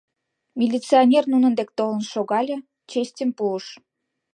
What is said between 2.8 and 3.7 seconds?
честьым пуыш.